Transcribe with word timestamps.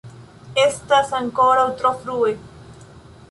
Estas 0.61 1.11
ankoraŭ 1.17 1.67
tro 1.81 1.91
frue. 2.01 2.33